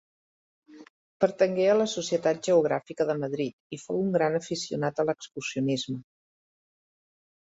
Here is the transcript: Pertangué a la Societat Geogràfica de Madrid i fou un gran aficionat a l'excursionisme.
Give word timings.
Pertangué 1.23 1.65
a 1.73 1.73
la 1.81 1.85
Societat 1.91 2.39
Geogràfica 2.47 3.05
de 3.09 3.15
Madrid 3.23 3.77
i 3.77 3.79
fou 3.81 3.99
un 4.05 4.09
gran 4.15 4.39
aficionat 4.39 5.03
a 5.03 5.05
l'excursionisme. 5.11 5.99